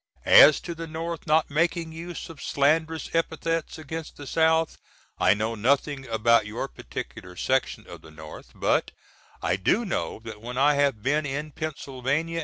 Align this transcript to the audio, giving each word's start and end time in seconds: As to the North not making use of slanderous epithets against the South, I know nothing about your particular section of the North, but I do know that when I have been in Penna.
As 0.25 0.59
to 0.61 0.73
the 0.73 0.87
North 0.87 1.27
not 1.27 1.51
making 1.51 1.91
use 1.91 2.27
of 2.27 2.41
slanderous 2.41 3.13
epithets 3.13 3.77
against 3.77 4.17
the 4.17 4.25
South, 4.25 4.79
I 5.19 5.35
know 5.35 5.53
nothing 5.53 6.07
about 6.07 6.47
your 6.47 6.67
particular 6.67 7.35
section 7.35 7.85
of 7.87 8.01
the 8.01 8.09
North, 8.09 8.51
but 8.55 8.89
I 9.43 9.57
do 9.57 9.85
know 9.85 10.19
that 10.23 10.41
when 10.41 10.57
I 10.57 10.73
have 10.73 11.03
been 11.03 11.27
in 11.27 11.51
Penna. 11.51 11.99